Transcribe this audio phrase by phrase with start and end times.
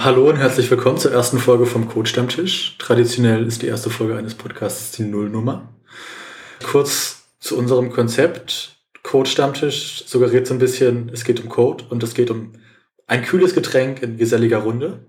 [0.00, 2.78] Hallo und herzlich willkommen zur ersten Folge vom Code Stammtisch.
[2.78, 5.74] Traditionell ist die erste Folge eines Podcasts die Nullnummer.
[6.62, 8.76] Kurz zu unserem Konzept.
[9.02, 12.52] Code Stammtisch suggeriert so ein bisschen, es geht um Code und es geht um
[13.08, 15.08] ein kühles Getränk in geselliger Runde.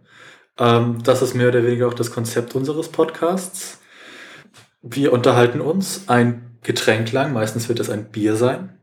[0.58, 3.80] Ähm, das ist mehr oder weniger auch das Konzept unseres Podcasts.
[4.82, 8.80] Wir unterhalten uns ein Getränk lang, meistens wird es ein Bier sein.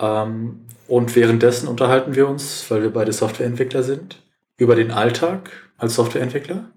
[0.00, 4.23] Ähm, und währenddessen unterhalten wir uns, weil wir beide Softwareentwickler sind,
[4.56, 6.70] über den Alltag als Softwareentwickler.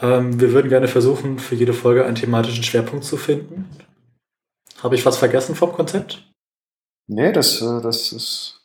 [0.00, 3.68] Ähm, wir würden gerne versuchen, für jede Folge einen thematischen Schwerpunkt zu finden.
[4.82, 6.32] Habe ich was vergessen vom Konzept?
[7.06, 8.60] Nee, das, äh, das ist,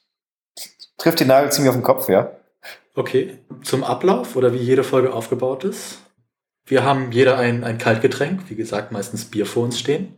[0.97, 2.31] trifft den Nagel ziemlich auf den Kopf, ja.
[2.95, 5.99] Okay, zum Ablauf oder wie jede Folge aufgebaut ist.
[6.65, 10.15] Wir haben jeder ein, ein Kaltgetränk, wie gesagt, meistens Bier vor uns stehen.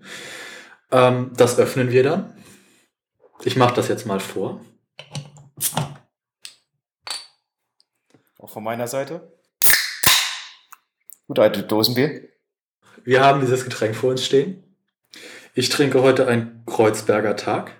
[0.91, 2.33] Ähm, das öffnen wir dann.
[3.43, 4.61] Ich mache das jetzt mal vor.
[8.49, 9.21] Auch von meiner Seite.
[11.27, 12.29] Gut, alte Dosenbier.
[13.03, 14.63] Wir haben dieses Getränk vor uns stehen.
[15.53, 17.73] Ich trinke heute ein Kreuzberger Tag.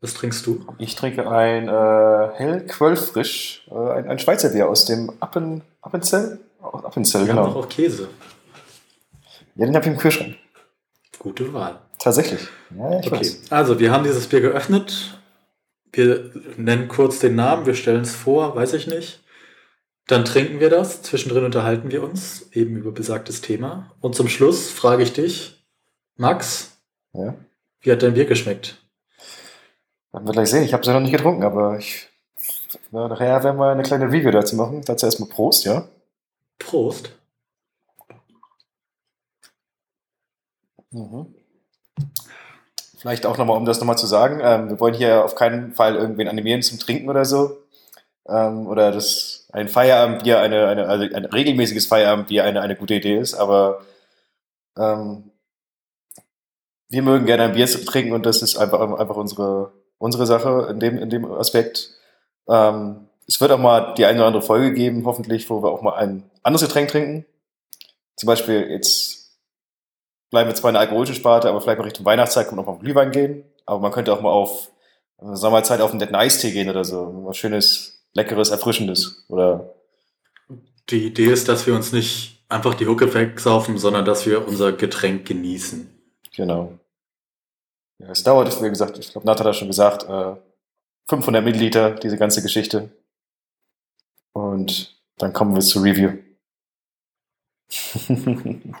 [0.00, 0.66] Was trinkst du?
[0.78, 6.40] Ich trinke ein äh, hell quellfrisch, äh, ein, ein Schweizer Bier aus dem Appen, Appenzell.
[6.60, 7.46] Appenzell, Wir genau.
[7.46, 8.08] haben auch Käse.
[9.54, 10.34] Ja, den habe ich im Kühlschrank.
[11.20, 11.78] Gute Wahl.
[12.00, 12.48] Tatsächlich.
[12.76, 13.12] Ja, okay.
[13.12, 13.42] Weiß.
[13.50, 15.20] Also, wir haben dieses Bier geöffnet.
[15.92, 19.20] Wir nennen kurz den Namen, wir stellen es vor, weiß ich nicht.
[20.08, 23.92] Dann trinken wir das, zwischendrin unterhalten wir uns eben über besagtes Thema.
[24.00, 25.62] Und zum Schluss frage ich dich,
[26.16, 26.78] Max,
[27.12, 27.34] ja?
[27.80, 28.78] wie hat dein Bier geschmeckt?
[30.10, 30.64] Werden wir gleich sehen.
[30.64, 32.08] Ich habe es ja noch nicht getrunken, aber ich,
[32.90, 34.80] na, nachher werden wir eine kleine Review dazu machen.
[34.82, 35.86] Dazu erstmal Prost, ja?
[36.58, 37.10] Prost.
[40.90, 41.34] Mhm.
[42.96, 45.96] Vielleicht auch nochmal, um das nochmal zu sagen, ähm, wir wollen hier auf keinen Fall
[45.96, 47.58] irgendwen animieren zum Trinken oder so.
[48.26, 53.18] Ähm, oder dass ein Feierabendbier, eine, eine, also ein regelmäßiges Feierabendbier eine, eine gute Idee
[53.18, 53.80] ist, aber
[54.76, 55.30] ähm,
[56.88, 60.80] wir mögen gerne ein Bier trinken und das ist einfach, einfach unsere, unsere Sache in
[60.80, 61.90] dem, in dem Aspekt.
[62.48, 65.82] Ähm, es wird auch mal die eine oder andere Folge geben, hoffentlich, wo wir auch
[65.82, 67.26] mal ein anderes Getränk trinken.
[68.16, 69.18] Zum Beispiel jetzt
[70.30, 72.72] bleiben wir zwar in der alkoholischen Sparte, aber vielleicht mal Richtung Weihnachtszeit kommt noch mal
[72.72, 73.44] auf Glühwein gehen.
[73.66, 74.70] Aber man könnte auch mal auf
[75.20, 77.22] äh, Sommerzeit auf einen netten Eistee gehen oder so.
[77.24, 79.24] Was Schönes, Leckeres, Erfrischendes.
[79.28, 79.74] Oder
[80.90, 84.72] die Idee ist, dass wir uns nicht einfach die Hucke wegsaufen, sondern dass wir unser
[84.72, 85.88] Getränk genießen.
[86.34, 86.78] Genau.
[87.98, 90.36] Ja, es dauert, wie gesagt, ich glaube, Nat hat das schon gesagt, äh,
[91.08, 92.90] 500 Milliliter, diese ganze Geschichte.
[94.32, 96.12] Und dann kommen wir zur Review.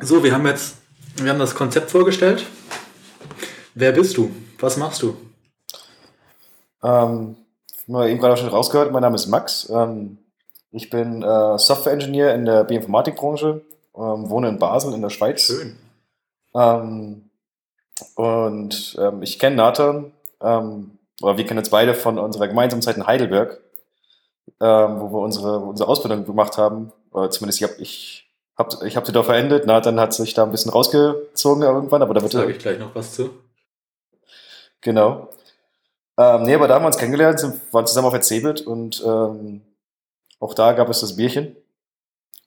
[0.00, 0.76] so, wir haben jetzt,
[1.16, 2.44] wir haben das Konzept vorgestellt.
[3.74, 4.30] Wer bist du?
[4.58, 5.16] Was machst du?
[6.82, 7.36] Ähm,
[7.86, 9.68] wir eben gerade schon rausgehört, mein Name ist Max.
[9.70, 10.18] Ähm,
[10.70, 13.62] ich bin äh, Software-Engineer in der Bioinformatikbranche,
[13.94, 15.42] ähm, wohne in Basel in der Schweiz.
[15.42, 15.76] Schön.
[16.54, 17.30] Ähm,
[18.14, 22.96] und ähm, ich kenne Nathan, ähm, oder wir kennen uns beide von unserer gemeinsamen Zeit
[22.96, 23.60] in Heidelberg,
[24.60, 26.92] ähm, wo wir unsere, unsere Ausbildung gemacht haben.
[27.12, 29.66] Oder zumindest ich habe ich hab, ich hab sie da verendet.
[29.66, 32.34] Nathan hat sich da ein bisschen rausgezogen irgendwann, aber da wird.
[32.34, 33.30] Da sage ich gleich noch was zu.
[34.80, 35.28] Genau.
[36.18, 39.02] Ähm, nee, aber da haben wir uns kennengelernt, sind, waren zusammen auf der Cebit und
[39.04, 39.62] ähm,
[40.40, 41.56] auch da gab es das Bierchen.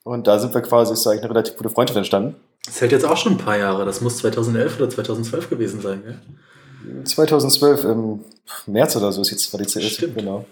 [0.04, 2.36] Und da sind wir quasi, ist eigentlich eine relativ gute Freundschaft entstanden.
[2.64, 3.84] Das hält jetzt auch schon ein paar Jahre.
[3.84, 7.04] Das muss 2011 oder 2012 gewesen sein, gell?
[7.04, 8.24] 2012 im
[8.66, 9.94] März oder so ist jetzt war die CS.
[9.94, 10.16] Stimmt.
[10.16, 10.44] Genau.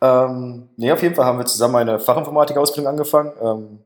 [0.00, 3.78] Ähm, nee, auf jeden Fall haben wir zusammen eine Fachinformatik-Ausbildung angefangen, ähm,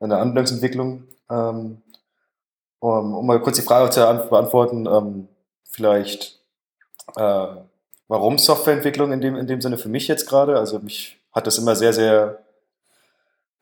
[0.00, 1.04] eine Anwendungsentwicklung.
[1.30, 1.82] Ähm,
[2.80, 5.28] um, um, mal kurz die Frage zu beantworten, ähm,
[5.70, 6.40] vielleicht
[7.16, 7.46] äh,
[8.08, 10.58] warum Softwareentwicklung in dem, in dem Sinne für mich jetzt gerade?
[10.58, 12.44] Also mich hat das immer sehr, sehr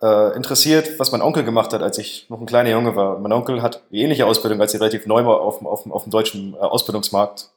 [0.03, 3.19] äh, interessiert, was mein Onkel gemacht hat, als ich noch ein kleiner Junge war.
[3.19, 6.11] Mein Onkel hat die ähnliche Ausbildung, als ich relativ neu war auf, auf, auf dem
[6.11, 7.51] deutschen äh, Ausbildungsmarkt.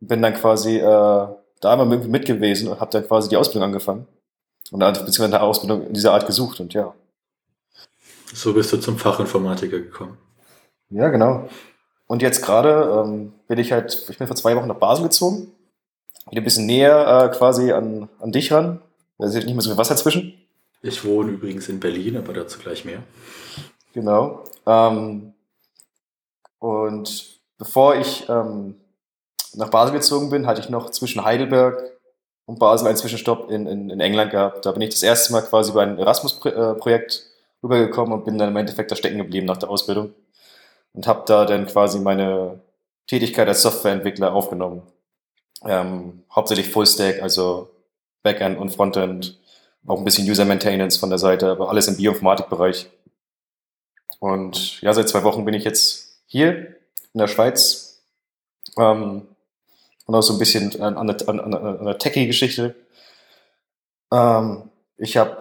[0.00, 4.06] Bin dann quasi äh, da immer mit gewesen und habe dann quasi die Ausbildung angefangen.
[4.70, 6.94] Und dann beziehungsweise eine Ausbildung in dieser Art gesucht und ja.
[8.34, 10.16] So bist du zum Fachinformatiker gekommen.
[10.88, 11.48] Ja, genau.
[12.12, 15.50] Und jetzt gerade ähm, bin ich halt, ich bin vor zwei Wochen nach Basel gezogen.
[16.28, 18.82] Wieder ein bisschen näher äh, quasi an, an dich ran.
[19.16, 20.34] Da ist nicht mehr so viel Wasser zwischen.
[20.82, 22.98] Ich wohne übrigens in Berlin, aber dazu gleich mehr.
[23.94, 24.44] Genau.
[24.66, 25.32] Ähm,
[26.58, 28.74] und bevor ich ähm,
[29.54, 31.82] nach Basel gezogen bin, hatte ich noch zwischen Heidelberg
[32.44, 34.66] und Basel einen Zwischenstopp in, in, in England gehabt.
[34.66, 37.24] Da bin ich das erste Mal quasi über ein Erasmus-Projekt
[37.62, 40.12] rübergekommen und bin dann im Endeffekt da stecken geblieben nach der Ausbildung
[40.92, 42.60] und habe da dann quasi meine
[43.06, 44.82] Tätigkeit als Softwareentwickler aufgenommen.
[45.64, 47.70] Ähm, hauptsächlich Fullstack, also
[48.22, 49.38] Backend und Frontend,
[49.86, 52.90] auch ein bisschen User Maintenance von der Seite, aber alles im Bioinformatikbereich.
[54.20, 56.76] Und ja, seit zwei Wochen bin ich jetzt hier
[57.12, 58.02] in der Schweiz
[58.78, 59.26] ähm,
[60.06, 62.74] und auch so ein bisschen an, an, an, an der Techie-Geschichte.
[64.12, 65.40] Ähm, ich habe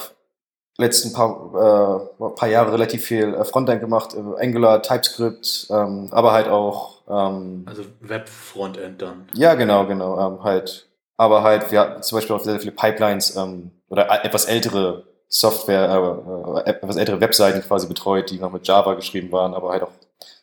[0.81, 6.47] letzten paar, äh, paar Jahre relativ viel äh, Frontend gemacht, Angular, TypeScript, ähm, aber halt
[6.47, 7.01] auch.
[7.09, 9.27] Ähm, also Web-Frontend dann.
[9.33, 10.19] Ja, genau, genau.
[10.19, 10.87] Ähm, halt,
[11.17, 15.89] aber halt, wir hatten zum Beispiel auch sehr viele Pipelines ähm, oder etwas ältere Software,
[16.65, 19.83] äh, äh, etwas ältere Webseiten quasi betreut, die noch mit Java geschrieben waren, aber halt
[19.83, 19.91] auch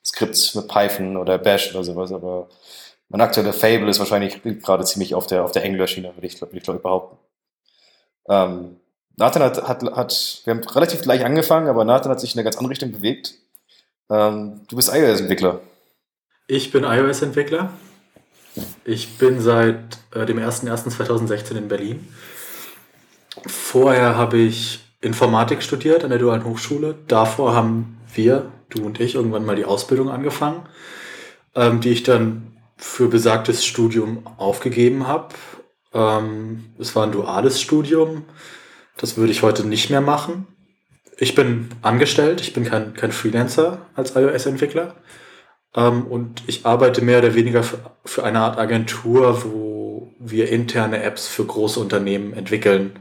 [0.05, 2.11] Skripts mit Python oder Bash oder sowas.
[2.11, 2.49] Aber
[3.11, 6.55] mein aktueller Fable ist wahrscheinlich gerade ziemlich auf der, auf der Angular-Schiene, würde ich, würd
[6.55, 7.19] ich glaube behaupten.
[8.29, 8.81] Ähm,
[9.19, 12.45] Nathan hat, hat, hat, wir haben relativ gleich angefangen, aber Nathan hat sich in eine
[12.45, 13.35] ganz andere Richtung bewegt.
[14.09, 15.61] Ähm, du bist iOS-Entwickler.
[16.47, 17.71] Ich bin iOS-Entwickler.
[18.85, 22.09] Ich bin seit äh, dem 01.01.2016 in Berlin.
[23.47, 26.95] Vorher habe ich Informatik studiert an der Dualen Hochschule.
[27.09, 30.63] Davor haben wir, du und ich, irgendwann mal die Ausbildung angefangen,
[31.57, 35.35] ähm, die ich dann für besagtes Studium aufgegeben habe.
[35.93, 38.25] Ähm, es war ein duales Studium
[38.99, 40.47] das würde ich heute nicht mehr machen.
[41.17, 44.95] Ich bin angestellt, ich bin kein, kein Freelancer als iOS-Entwickler.
[45.75, 51.03] Ähm, und ich arbeite mehr oder weniger für, für eine Art Agentur, wo wir interne
[51.03, 52.99] Apps für große Unternehmen entwickeln,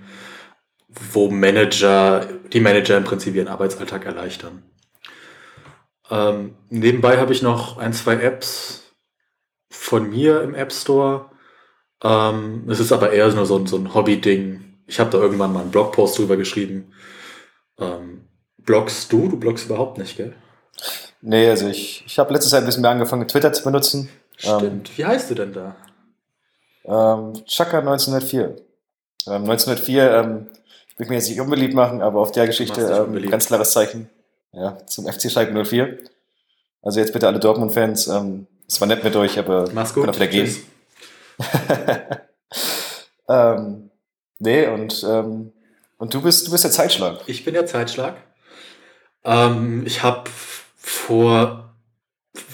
[1.12, 4.64] wo Manager, die Manager im Prinzip ihren Arbeitsalltag erleichtern.
[6.10, 8.94] Ähm, nebenbei habe ich noch ein, zwei Apps
[9.70, 11.32] von mir im App Store.
[12.04, 15.62] Ähm, es ist aber eher nur so, so ein Hobby-Ding, ich habe da irgendwann mal
[15.62, 16.92] einen Blogpost drüber geschrieben.
[17.80, 19.28] Ähm, bloggst du?
[19.28, 20.34] Du bloggst überhaupt nicht, gell?
[21.22, 24.10] Nee, also ich, ich habe letztes Jahr ein bisschen mehr angefangen, Twitter zu benutzen.
[24.38, 24.90] Stimmt.
[24.90, 25.76] Ähm, Wie heißt du denn da?
[26.86, 28.56] Ähm, Chaka 1904.
[29.28, 30.48] Ähm, 1904, ähm,
[30.88, 34.10] ich will mir jetzt nicht unbeliebt machen, aber auf der Geschichte ähm, ganz klares Zeichen.
[34.54, 36.00] Ja, zum FC Schalke 04.
[36.82, 38.08] Also jetzt bitte alle Dortmund-Fans.
[38.08, 40.06] Ähm, es war nett mit euch, aber Mach's gut.
[40.06, 40.56] kann auch wieder gehen.
[43.28, 43.87] ähm,
[44.40, 45.52] Nee, und, ähm,
[45.98, 47.22] und du bist, du bist der Zeitschlag.
[47.28, 48.18] Ich bin der Zeitschlag.
[49.24, 50.30] Ähm, ich habe
[50.78, 51.76] vor,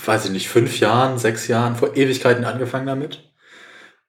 [0.05, 3.31] weiß ich nicht, fünf Jahren, sechs Jahren, vor Ewigkeiten angefangen damit.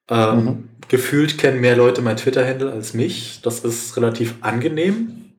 [0.09, 0.69] Ähm, mhm.
[0.88, 3.41] Gefühlt kennen mehr Leute mein Twitter-Handle als mich.
[3.43, 5.32] Das ist relativ angenehm.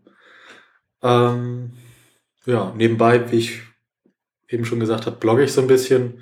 [1.02, 1.74] Ähm,
[2.46, 3.62] ja, nebenbei, wie ich
[4.50, 6.22] eben schon gesagt habe, blogge ich so ein bisschen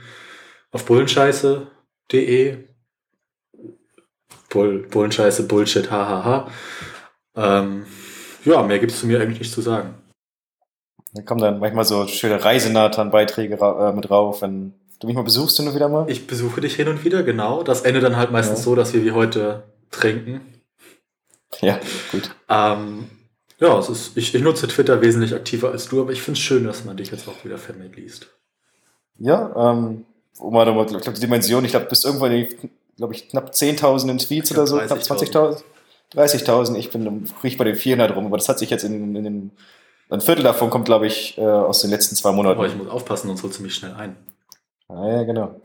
[0.71, 2.57] auf bullenscheiße.de.
[4.53, 6.47] Bull, Bullenscheiße, Bullshit, hahaha.
[7.35, 7.85] Ähm,
[8.45, 9.95] ja, mehr gibt es zu mir eigentlich nicht zu sagen.
[11.13, 15.57] Da kommen dann manchmal so schöne Reisenathan-Beiträge äh, mit drauf, wenn du mich mal besuchst,
[15.57, 16.09] du wieder mal.
[16.09, 17.63] Ich besuche dich hin und wieder, genau.
[17.63, 18.65] Das endet dann halt meistens ja.
[18.65, 20.41] so, dass wir wie heute trinken.
[21.61, 21.79] Ja,
[22.11, 22.31] gut.
[22.49, 23.09] Ähm,
[23.59, 26.43] ja, es ist, ich, ich nutze Twitter wesentlich aktiver als du, aber ich finde es
[26.43, 28.27] schön, dass man dich jetzt auch wieder vermehrt liest.
[29.19, 30.05] Ja, ähm,
[30.39, 32.31] um mal, ich glaube, die Dimension, ich glaube, du bist irgendwann
[32.97, 35.63] glaube ich, knapp 10.000 in Tweets oder so, knapp 20.000.
[36.15, 39.23] 30.000, ich bin krieg bei den 400 rum, aber das hat sich jetzt in, in
[39.23, 39.51] den,
[40.09, 42.59] ein Viertel davon kommt, glaube ich, äh, aus den letzten zwei Monaten.
[42.59, 44.15] Aber ich muss aufpassen, sonst holt ziemlich schnell ein.
[44.87, 45.59] Ah, ja, genau.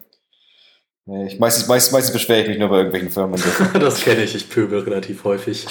[1.27, 3.43] Ich, meistens, meistens, meistens beschwere ich mich nur bei irgendwelchen Firmen.
[3.75, 5.67] das kenne ich, ich pöbel relativ häufig.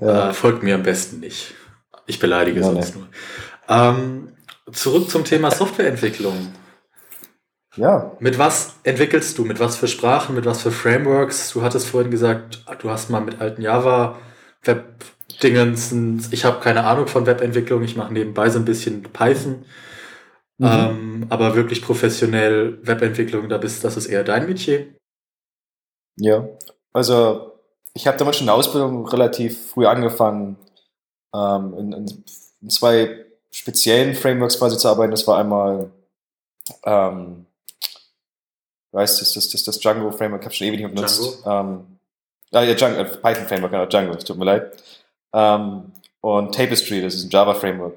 [0.00, 0.30] Ja.
[0.30, 1.54] Äh, folgt mir am besten nicht.
[2.06, 3.02] Ich beleidige ja, sonst nee.
[3.02, 3.08] nur.
[3.68, 4.32] Ähm,
[4.72, 6.52] zurück zum Thema Softwareentwicklung.
[7.78, 8.16] Ja.
[8.18, 9.44] Mit was entwickelst du?
[9.44, 10.34] Mit was für Sprachen?
[10.34, 11.52] Mit was für Frameworks?
[11.52, 14.18] Du hattest vorhin gesagt, du hast mal mit alten Java
[14.64, 15.92] Web-Dingens.
[16.32, 17.82] Ich habe keine Ahnung von Webentwicklung.
[17.84, 19.64] Ich mache nebenbei so ein bisschen Python.
[20.58, 20.66] Mhm.
[20.66, 24.88] Ähm, aber wirklich professionell Webentwicklung, da bist, das ist eher dein Metier.
[26.16, 26.48] Ja,
[26.92, 27.52] also
[27.94, 30.56] ich habe damals schon eine Ausbildung relativ früh angefangen,
[31.32, 35.12] ähm, in, in, zwei speziellen Frameworks quasi zu arbeiten.
[35.12, 35.92] Das war einmal
[36.84, 37.46] ähm,
[38.92, 41.42] weißt das, das, das, das Django Framework, habe ich schon ewig nicht benutzt.
[41.46, 41.98] Ähm,
[42.52, 44.82] ah, ja, Django, äh, Python Framework, genau, Django, es tut mir leid.
[45.32, 47.94] Ähm, und Tapestry, das ist ein Java Framework.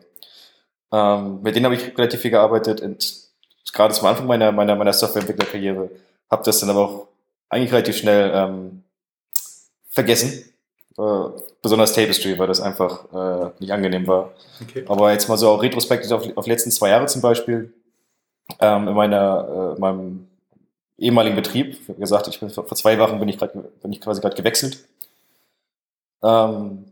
[0.92, 3.22] Ähm, mit denen habe ich relativ viel gearbeitet und
[3.74, 5.90] gerade zum Anfang meiner, meiner, meiner Softwareentwicklerkarriere
[6.30, 7.08] habe das dann aber auch
[7.50, 8.84] eigentlich relativ schnell ähm,
[9.90, 10.46] vergessen.
[10.98, 14.32] Äh, besonders Tapestry, weil das einfach äh, nicht angenehm war.
[14.62, 14.86] Okay.
[14.88, 17.74] Aber jetzt mal so auch retrospektiv auf, auf letzten zwei Jahre zum Beispiel,
[18.60, 20.28] ähm, in meiner, äh, meinem
[21.02, 21.78] ehemaligen Betrieb.
[21.88, 24.84] Wie gesagt, ich bin vor zwei Wochen bin ich, grad, bin ich quasi gerade gewechselt.
[26.24, 26.86] Ähm,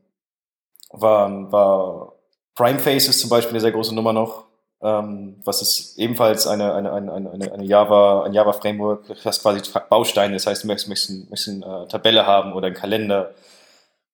[0.92, 2.13] war, war
[2.56, 4.46] Prime Faces zum Beispiel eine sehr große Nummer noch,
[4.82, 9.62] ähm, was ist ebenfalls eine, eine, eine, eine, eine Java, ein Java Framework, das quasi
[9.89, 13.34] Bausteine, das heißt, du möchtest, möchtest, möchtest eine Tabelle haben oder einen Kalender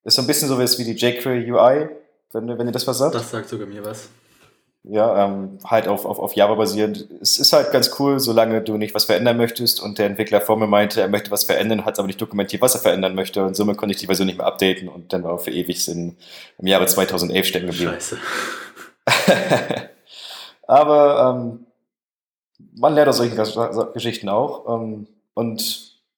[0.04, 1.90] Ist so ein bisschen so wie die jQuery UI,
[2.34, 3.16] wenn, wenn ihr das was sagt.
[3.16, 4.10] Das sagt sogar mir was.
[4.88, 7.08] Ja, ähm, halt auf, auf, auf Java basierend.
[7.20, 10.58] Es ist halt ganz cool, solange du nicht was verändern möchtest und der Entwickler vor
[10.58, 13.44] mir meinte, er möchte was verändern, hat es aber nicht dokumentiert, was er verändern möchte
[13.44, 16.18] und somit konnte ich die Version nicht mehr updaten und dann war für ewig in,
[16.60, 17.94] im Jahre 2011 stecken geblieben.
[17.94, 18.18] Scheiße.
[20.68, 21.66] aber ähm,
[22.76, 23.38] man lernt aus solchen
[23.94, 24.68] Geschichten auch.
[24.68, 25.62] Ähm, und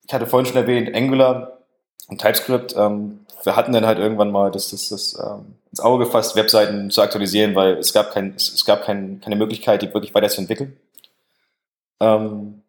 [0.06, 1.60] ich hatte vorhin schon erwähnt, Angular
[2.08, 6.04] und TypeScript, ähm, wir hatten dann halt irgendwann mal das, das, das ähm, ins Auge
[6.04, 9.94] gefasst, Webseiten zu aktualisieren, weil es gab, kein, es, es gab kein, keine Möglichkeit, die
[9.94, 10.76] wirklich weiterzuentwickeln.
[12.02, 12.62] Ähm,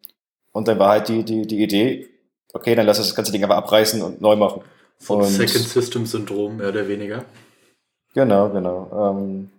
[0.53, 2.07] und dann war halt die, die, die Idee,
[2.53, 4.61] okay, dann lass uns das ganze Ding aber abreißen und neu machen.
[4.99, 7.25] So ein Second System Syndrom, mehr oder weniger.
[8.13, 9.11] Genau, genau.
[9.11, 9.49] Ähm,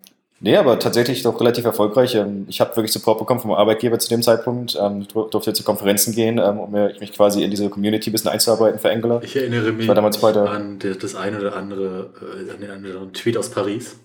[0.42, 2.14] Nee, aber tatsächlich doch relativ erfolgreich.
[2.14, 4.76] Ähm, ich habe wirklich Support bekommen vom Arbeitgeber zu dem Zeitpunkt.
[4.80, 8.30] Ähm, ich durfte zu Konferenzen gehen, ähm, um mich quasi in diese Community ein bisschen
[8.30, 9.23] einzuarbeiten für Angular.
[9.23, 13.50] Ich erinnere mich ich an das eine oder andere, äh, an den anderen Tweet aus
[13.50, 13.97] Paris.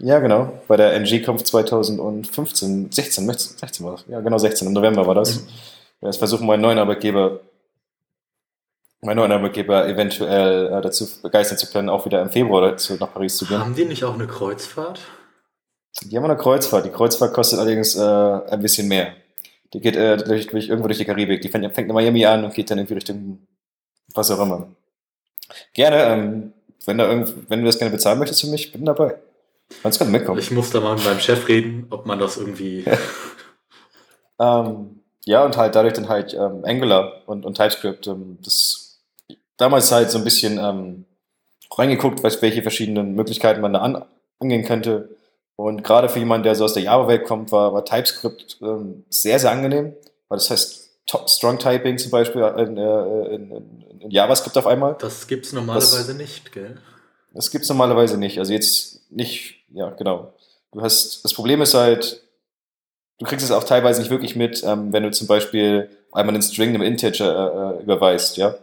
[0.00, 0.52] Ja, genau.
[0.68, 4.04] Bei der NG-Conf 2015, 16, 16 war das.
[4.06, 4.68] Ja, genau, 16.
[4.68, 5.40] Im November war das.
[5.40, 5.48] Mhm.
[6.02, 7.40] Jetzt versuchen meinen neuen Arbeitgeber,
[9.00, 13.12] meinen neuen Arbeitgeber eventuell äh, dazu begeistern zu können, auch wieder im Februar dazu, nach
[13.12, 13.58] Paris zu gehen.
[13.58, 15.00] Haben die nicht auch eine Kreuzfahrt?
[16.02, 16.86] Die haben eine Kreuzfahrt.
[16.86, 19.14] Die Kreuzfahrt kostet allerdings äh, ein bisschen mehr.
[19.72, 21.42] Die geht äh, durch, durch, irgendwo durch die Karibik.
[21.42, 23.46] Die fängt, fängt in Miami an und geht dann irgendwie Richtung
[24.14, 24.68] was auch immer.
[25.74, 26.52] Gerne, ähm,
[26.86, 29.16] wenn, da irgend, wenn du das gerne bezahlen möchtest für mich, bin dabei.
[29.82, 30.40] Kannst gerne mitkommen.
[30.40, 32.84] Ich muss da mal mit meinem Chef reden, ob man das irgendwie.
[34.40, 38.06] ähm, ja, und halt dadurch dann halt ähm, Angular und, und TypeScript.
[38.06, 39.00] Ähm, das
[39.58, 41.04] damals halt so ein bisschen ähm,
[41.76, 44.04] reingeguckt, welche verschiedenen Möglichkeiten man da an,
[44.40, 45.10] angehen könnte.
[45.58, 49.40] Und gerade für jemanden, der so aus der Java-Welt kommt, war, war TypeScript ähm, sehr,
[49.40, 49.92] sehr angenehm,
[50.28, 54.68] weil das heißt Top Strong Typing zum Beispiel in, äh, in, in, in JavaScript auf
[54.68, 54.94] einmal.
[55.00, 56.76] Das gibt es normalerweise das, nicht, gell?
[57.34, 58.38] Das gibt es normalerweise nicht.
[58.38, 60.32] Also jetzt nicht, ja, genau.
[60.70, 62.22] Du hast, das Problem ist halt,
[63.18, 66.42] du kriegst es auch teilweise nicht wirklich mit, ähm, wenn du zum Beispiel einmal einen
[66.42, 68.54] String einem Integer äh, äh überweist, ja.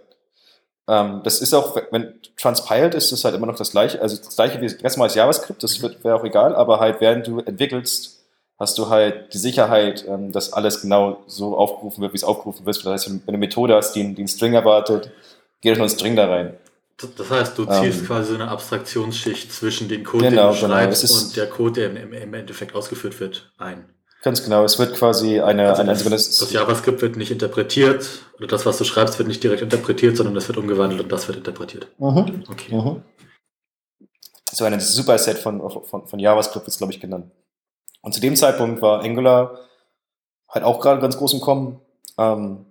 [0.88, 4.36] Ähm, das ist auch, wenn transpiled ist, ist halt immer noch das gleiche, also das
[4.36, 8.24] gleiche wie ganz normales JavaScript, das wäre auch egal, aber halt während du entwickelst,
[8.58, 12.66] hast du halt die Sicherheit, ähm, dass alles genau so aufgerufen wird, wie es aufgerufen
[12.66, 12.78] wird.
[12.78, 15.12] Das heißt, wenn du eine Methode hast, die, die einen String erwartet,
[15.62, 16.58] geht noch ein String da rein.
[17.18, 20.62] Das heißt, du ziehst ähm, quasi so eine Abstraktionsschicht zwischen dem Code, genau, den du
[20.62, 20.74] genau.
[20.74, 21.20] schreibst, genau.
[21.20, 23.84] und der Code, der im, im Endeffekt ausgeführt wird, ein.
[24.26, 28.48] Ganz genau, es wird quasi eine, also eine das, das JavaScript wird nicht interpretiert oder
[28.48, 31.38] das, was du schreibst, wird nicht direkt interpretiert, sondern das wird umgewandelt und das wird
[31.38, 31.90] interpretiert.
[32.00, 32.44] Mhm.
[32.50, 32.74] Okay.
[32.74, 33.04] Mhm.
[34.52, 37.30] So ein Superset von, von, von JavaScript wird es, glaube ich, genannt.
[38.02, 39.60] Und zu dem Zeitpunkt war Angular
[40.50, 41.80] halt auch gerade ganz groß im Kommen.
[42.18, 42.66] Ähm,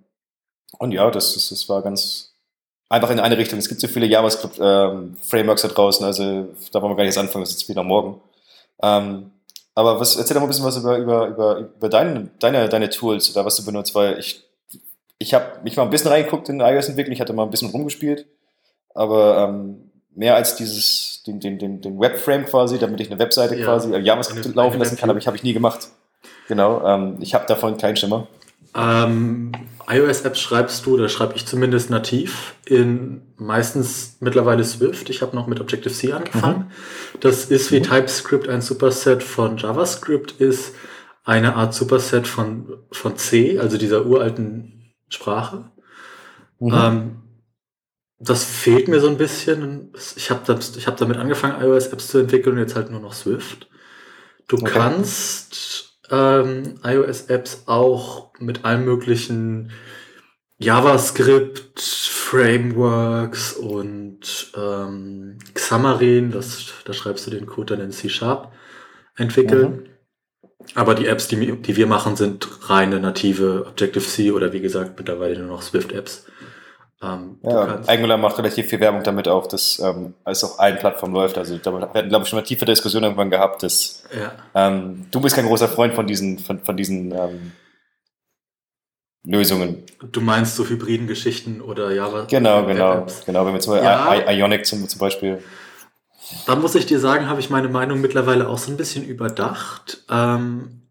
[0.77, 2.33] und ja, das, das, das war ganz
[2.89, 3.59] einfach in eine Richtung.
[3.59, 7.19] Es gibt so viele JavaScript-Frameworks ähm, da draußen, also da wollen wir gar nicht erst
[7.19, 8.19] anfangen, das ist jetzt wieder morgen.
[8.83, 9.31] Ähm,
[9.75, 12.89] aber was, erzähl doch mal ein bisschen was über, über, über, über deine, deine, deine
[12.89, 14.43] Tools oder was du benutzt, weil ich,
[15.19, 18.25] ich habe mich mal ein bisschen reingeguckt in iOS-Entwicklung, ich hatte mal ein bisschen rumgespielt,
[18.93, 23.55] aber ähm, mehr als dieses, den, den, den, den Webframe quasi, damit ich eine Webseite
[23.55, 25.89] ja, quasi, äh, JavaScript laufen lassen kann, habe ich, hab ich nie gemacht.
[26.47, 28.27] Genau, ähm, ich habe davon keinen Schimmer.
[28.75, 29.51] Ähm,
[29.87, 35.09] iOS-Apps schreibst du, oder schreibe ich zumindest nativ, in meistens mittlerweile Swift.
[35.09, 36.59] Ich habe noch mit Objective-C angefangen.
[36.59, 37.19] Mhm.
[37.19, 37.81] Das ist wie.
[37.81, 40.73] TypeScript ein Superset von JavaScript ist,
[41.23, 45.71] eine Art Superset von, von C, also dieser uralten Sprache.
[46.59, 46.73] Mhm.
[46.73, 47.15] Ähm,
[48.17, 49.93] das fehlt mir so ein bisschen.
[50.15, 53.69] Ich habe hab damit angefangen, iOS-Apps zu entwickeln und jetzt halt nur noch Swift.
[54.47, 54.71] Du okay.
[54.71, 59.71] kannst ähm, iOS-Apps auch mit allen möglichen
[60.57, 68.51] JavaScript, Frameworks und ähm, Xamarin, das, da schreibst du den Code dann in C-Sharp,
[69.15, 69.71] entwickeln.
[69.71, 69.85] Mhm.
[70.73, 75.37] Aber die Apps, die, die wir machen, sind reine native Objective-C oder wie gesagt mittlerweile
[75.37, 76.25] nur noch Swift-Apps.
[77.05, 81.13] Ähm, ja, Angular macht relativ viel Werbung damit auch, dass ähm, es auf allen Plattformen
[81.13, 81.37] läuft.
[81.37, 84.31] Also da wir hatten, glaube ich, schon mal tiefe Diskussionen irgendwann gehabt, dass ja.
[84.55, 87.51] ähm, du bist kein großer Freund von diesen, von, von diesen ähm,
[89.23, 89.83] Lösungen.
[90.11, 92.25] Du meinst so hybriden Geschichten oder Java?
[92.29, 93.45] Genau, genau, genau.
[93.45, 94.31] Wenn wir zum ja.
[94.31, 95.43] Ionic zum, zum Beispiel.
[96.47, 100.03] Da muss ich dir sagen, habe ich meine Meinung mittlerweile auch so ein bisschen überdacht.
[100.09, 100.84] Ähm,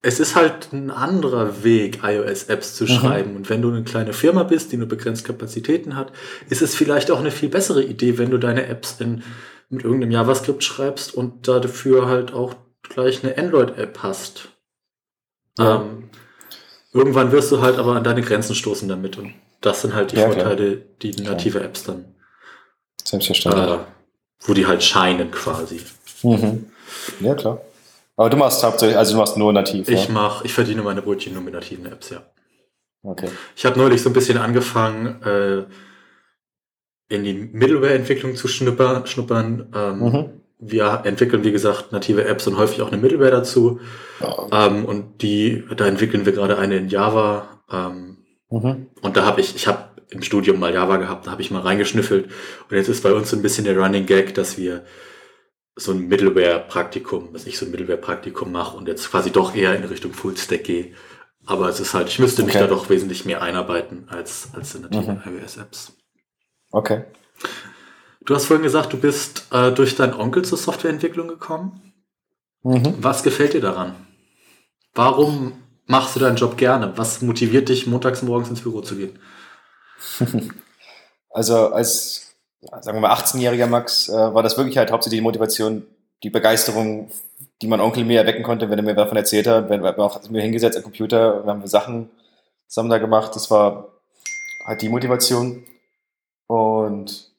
[0.00, 2.88] es ist halt ein anderer Weg, iOS-Apps zu mhm.
[2.88, 3.36] schreiben.
[3.36, 6.12] Und wenn du eine kleine Firma bist, die nur begrenzt Kapazitäten hat,
[6.48, 9.24] ist es vielleicht auch eine viel bessere Idee, wenn du deine Apps in,
[9.68, 14.50] mit irgendeinem JavaScript schreibst und dafür halt auch gleich eine Android-App hast.
[15.58, 15.76] Ja.
[15.76, 16.10] Ähm,
[16.92, 19.18] irgendwann wirst du halt aber an deine Grenzen stoßen damit.
[19.18, 20.86] Und das sind halt die ja, Vorteile, klar.
[21.02, 22.14] die native Apps dann
[23.02, 23.64] Selbstverständlich.
[23.64, 23.78] Äh,
[24.40, 25.80] wo die halt scheinen quasi.
[26.22, 26.66] Mhm.
[27.20, 27.60] Ja, klar.
[28.18, 29.88] Aber du machst hauptsächlich, also du machst nur nativ.
[29.88, 30.12] Ich ja?
[30.12, 32.22] mach, ich verdiene meine Brötchen nur mit nativen Apps, ja.
[33.02, 33.28] Okay.
[33.56, 35.64] Ich habe neulich so ein bisschen angefangen, äh,
[37.14, 39.06] in die Middleware-Entwicklung zu schnuppern.
[39.06, 39.72] schnuppern.
[39.74, 40.30] Ähm, Mhm.
[40.60, 43.78] Wir entwickeln, wie gesagt, native Apps und häufig auch eine Middleware dazu.
[44.20, 44.66] Ja.
[44.66, 47.60] Ähm, und die, da entwickeln wir gerade eine in Java.
[47.70, 48.18] Ähm,
[48.50, 48.88] Mhm.
[49.00, 51.60] und da habe ich, ich habe im Studium mal Java gehabt, da habe ich mal
[51.62, 52.24] reingeschnüffelt.
[52.68, 54.82] Und jetzt ist bei uns so ein bisschen der Running Gag, dass wir
[55.78, 59.84] so ein Middleware-Praktikum, dass ich so ein Middleware-Praktikum mache und jetzt quasi doch eher in
[59.84, 60.92] Richtung Fullstack gehe.
[61.46, 62.64] Aber es ist halt, ich müsste mich Okay.
[62.64, 65.38] da doch wesentlich mehr einarbeiten als, als in nativen Mhm.
[65.38, 65.92] iOS-Apps.
[66.72, 67.04] Okay.
[68.24, 71.80] Du hast vorhin gesagt, du bist äh, durch deinen Onkel zur Softwareentwicklung gekommen.
[72.64, 72.94] Mhm.
[73.00, 73.94] Was gefällt dir daran?
[74.94, 75.52] Warum
[75.86, 76.92] machst du deinen Job gerne?
[76.96, 79.18] Was motiviert dich, montags morgens ins Büro zu gehen?
[81.30, 82.27] Also als,
[82.60, 85.86] sagen wir mal, 18-jähriger Max äh, war das wirklich halt hauptsächlich die Motivation,
[86.22, 87.10] die Begeisterung,
[87.62, 89.68] die mein Onkel mir erwecken konnte, wenn er mir davon erzählt hat.
[89.68, 92.10] Wenn wir haben auch mir hingesetzt am Computer, wir haben Sachen
[92.66, 93.34] zusammen da gemacht.
[93.34, 93.88] Das war
[94.66, 95.64] halt die Motivation.
[96.46, 97.32] Und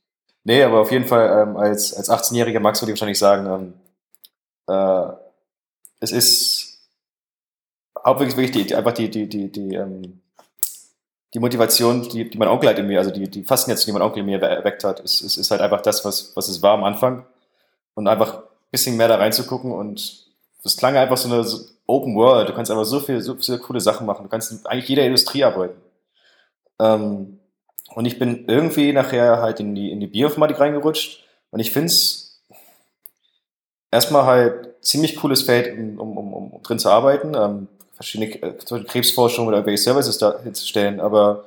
[0.43, 3.73] nee, aber auf jeden Fall ähm, als, als 18-jähriger Max würde ich wahrscheinlich sagen,
[4.67, 5.13] ähm, äh,
[5.99, 6.89] es ist
[8.05, 10.21] hauptsächlich wirklich die, einfach die, die, die, die, ähm,
[11.33, 14.07] die Motivation, die, die mein Onkel halt in mir, also die, die Faszination, die mein
[14.07, 16.73] Onkel in mir erweckt hat, ist, ist, ist halt einfach das, was, was es war
[16.73, 17.25] am Anfang.
[17.93, 20.25] Und einfach ein bisschen mehr da reinzugucken und
[20.63, 22.49] es klang einfach so eine so Open World.
[22.49, 24.23] Du kannst einfach so viel, so viele coole Sachen machen.
[24.23, 25.79] Du kannst eigentlich jeder Industrie arbeiten.
[26.79, 27.39] Ähm,
[27.95, 31.23] und ich bin irgendwie nachher halt in die, in die Bioinformatik reingerutscht.
[31.51, 32.41] Und ich finde es
[33.91, 37.33] erstmal halt ziemlich cooles Feld, um, um, um, um drin zu arbeiten.
[37.35, 37.67] Ähm,
[37.99, 41.01] verschiedene äh, Krebsforschung oder irgendwelche Services da hinzustellen.
[41.01, 41.43] Aber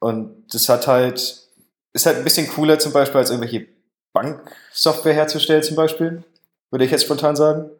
[0.00, 1.46] und das hat halt,
[1.92, 3.68] ist halt ein bisschen cooler zum Beispiel als irgendwelche
[4.12, 6.24] Banksoftware herzustellen zum Beispiel,
[6.70, 7.70] würde ich jetzt spontan sagen.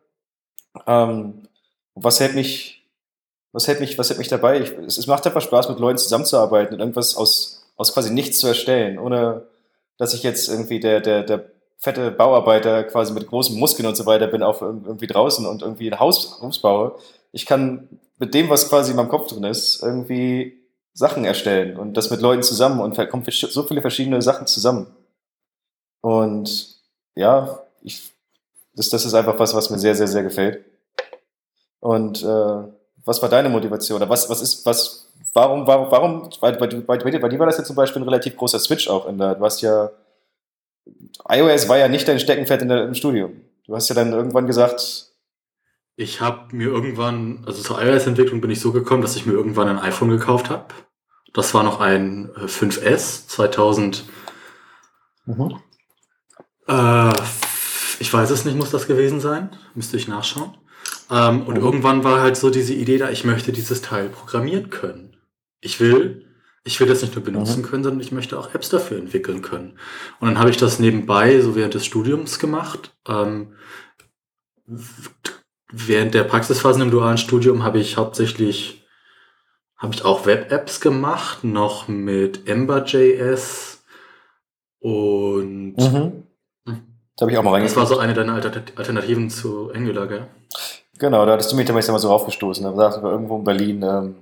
[0.87, 1.49] Ähm,
[1.97, 2.87] was hält mich,
[3.51, 4.61] was hält mich, was hält mich dabei?
[4.61, 8.39] Ich, es, es macht einfach Spaß, mit Leuten zusammenzuarbeiten und irgendwas aus, aus quasi nichts
[8.39, 9.49] zu erstellen, ohne
[9.99, 11.51] dass ich jetzt irgendwie der, der, der
[11.81, 15.91] fette Bauarbeiter quasi mit großen Muskeln und so weiter bin, auch irgendwie draußen und irgendwie
[15.91, 16.95] ein Haus, baue.
[17.33, 17.89] Ich kann
[18.19, 20.61] mit dem, was quasi in meinem Kopf drin ist, irgendwie
[20.93, 24.89] Sachen erstellen und das mit Leuten zusammen und kommen so viele verschiedene Sachen zusammen.
[26.03, 26.77] Und
[27.15, 28.13] ja, ich,
[28.75, 30.65] das, das ist einfach was, was mir sehr, sehr, sehr gefällt.
[31.81, 32.63] Und äh,
[33.05, 33.97] was war deine Motivation?
[33.97, 37.57] Oder was, was ist, was, warum, warum, warum, bei, bei, bei, bei dir war das
[37.57, 39.91] ja zum Beispiel ein relativ großer Switch auch in der, du hast ja,
[41.29, 43.33] iOS war ja nicht dein Steckenpferd in der, im Studium.
[43.67, 45.07] Du hast ja dann irgendwann gesagt,
[45.97, 49.69] Ich habe mir irgendwann, also zur iOS-Entwicklung bin ich so gekommen, dass ich mir irgendwann
[49.69, 50.67] ein iPhone gekauft habe.
[51.35, 54.05] Das war noch ein äh, 5S 2000.
[56.69, 57.13] Äh,
[58.01, 59.51] ich weiß es nicht, muss das gewesen sein.
[59.75, 60.57] Müsste ich nachschauen.
[61.11, 61.65] Ähm, und Mhm.
[61.65, 65.17] irgendwann war halt so diese Idee da, ich möchte dieses Teil programmieren können.
[65.61, 66.27] Ich will,
[66.63, 69.79] ich will das nicht nur benutzen können, sondern ich möchte auch Apps dafür entwickeln können.
[70.21, 72.95] Und dann habe ich das nebenbei, so während des Studiums gemacht.
[73.09, 73.55] Ähm,
[75.73, 78.87] während der Praxisphasen im dualen Studium habe ich hauptsächlich,
[79.77, 83.83] habe ich auch Web-Apps gemacht, noch mit Ember.js
[84.81, 86.23] und mhm.
[86.65, 87.89] da habe ich auch mal das war reingeguckt.
[87.89, 90.27] so eine deiner Alter- Alternativen zu Angular, gell?
[90.99, 92.65] Genau, da hattest du mich damals mal so raufgestoßen.
[92.65, 94.17] Da wir irgendwo in Berlin, ähm,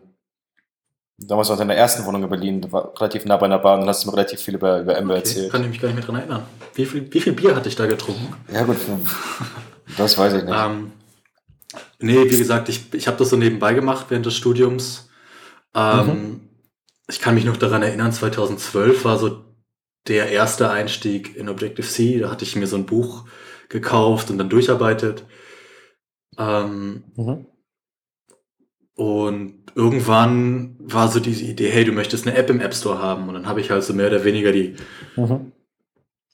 [1.18, 3.88] damals war es in der ersten Wohnung in Berlin, relativ nah bei einer Bahn, dann
[3.88, 5.52] hast du mir relativ viel über, über Ember Okay, erzählt.
[5.52, 6.44] kann ich mich gar nicht mehr dran erinnern.
[6.74, 8.34] Wie viel, wie viel Bier hatte ich da getrunken?
[8.52, 8.76] Ja gut,
[9.96, 10.54] das weiß ich nicht.
[10.56, 10.92] Ähm,
[11.98, 15.08] nee, wie gesagt, ich, ich habe das so nebenbei gemacht während des Studiums.
[15.74, 16.40] Ähm, Mhm.
[17.10, 19.42] Ich kann mich noch daran erinnern, 2012 war so
[20.08, 22.18] der erste Einstieg in Objective-C.
[22.20, 23.24] Da hatte ich mir so ein Buch
[23.70, 25.24] gekauft und dann durcharbeitet.
[26.38, 27.46] Ähm, Mhm.
[28.94, 33.28] und irgendwann war so diese Idee, hey, du möchtest eine App im App Store haben.
[33.28, 34.74] Und dann habe ich halt so mehr oder weniger die,
[35.16, 35.52] Mhm.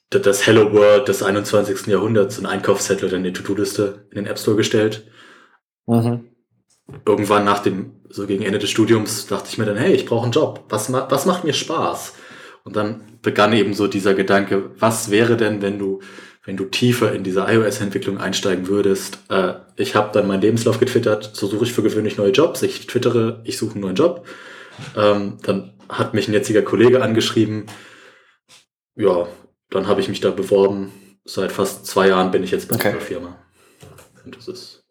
[0.09, 1.87] das Hello World des 21.
[1.91, 5.07] Jahrhunderts, so ein Einkaufszettel oder eine To-Do-Liste in den App Store gestellt.
[5.85, 6.25] Mhm.
[7.05, 10.23] Irgendwann nach dem, so gegen Ende des Studiums, dachte ich mir dann, hey, ich brauche
[10.23, 10.63] einen Job.
[10.69, 12.13] Was, ma was macht mir Spaß?
[12.63, 15.99] Und dann begann eben so dieser Gedanke, was wäre denn, wenn du,
[16.45, 19.19] wenn du tiefer in diese iOS-Entwicklung einsteigen würdest?
[19.29, 22.61] Äh, ich habe dann meinen Lebenslauf getwittert, so suche ich für gewöhnlich neue Jobs.
[22.61, 24.25] Ich twittere, ich suche einen neuen Job.
[24.95, 27.65] Ähm, dann hat mich ein jetziger Kollege angeschrieben.
[28.95, 29.27] Ja,
[29.69, 30.91] dann habe ich mich da beworben.
[31.25, 32.91] Seit fast zwei Jahren bin ich jetzt bei Okay.
[32.93, 33.39] dieser Firma.
[34.23, 34.83] Und das ist,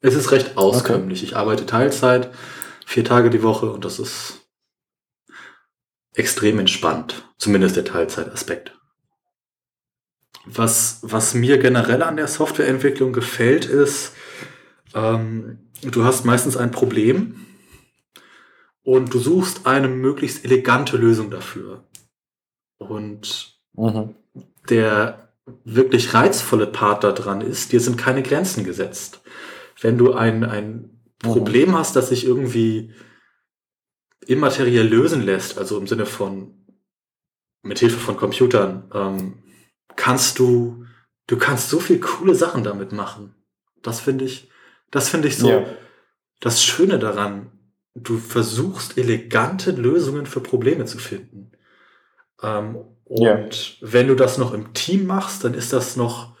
[0.00, 1.22] es ist recht auskömmlich.
[1.22, 2.30] Ich arbeite Teilzeit,
[2.84, 4.40] vier Tage die Woche und das ist
[6.14, 7.22] extrem entspannt.
[7.38, 8.75] Zumindest der Teilzeitaspekt.
[10.46, 14.12] Was, was mir generell an der Softwareentwicklung gefällt, ist,
[14.94, 17.46] ähm, du hast meistens ein Problem
[18.82, 21.84] und du suchst eine möglichst elegante Lösung dafür.
[22.78, 24.14] Und mhm.
[24.70, 25.32] der
[25.64, 29.20] wirklich reizvolle Part daran ist, dir sind keine Grenzen gesetzt.
[29.80, 30.90] Wenn du ein, ein.
[31.18, 31.76] Problem mhm.
[31.76, 32.92] hast, das sich irgendwie
[34.26, 36.66] immateriell lösen lässt, also im Sinne von
[37.62, 39.42] mit Hilfe von Computern, ähm,
[39.94, 40.84] kannst du,
[41.26, 43.34] du kannst so viel coole Sachen damit machen.
[43.82, 44.50] Das finde ich,
[44.90, 45.66] das finde ich so ja.
[46.40, 47.52] das Schöne daran.
[47.94, 51.52] Du versuchst elegante Lösungen für Probleme zu finden.
[52.42, 53.46] Ähm, und ja.
[53.80, 56.36] wenn du das noch im Team machst, dann ist das noch,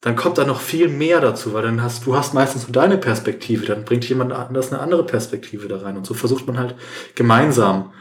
[0.00, 2.98] dann kommt da noch viel mehr dazu, weil dann hast du hast meistens nur deine
[2.98, 6.74] Perspektive, dann bringt jemand anders eine andere Perspektive da rein und so versucht man halt
[7.14, 7.92] gemeinsam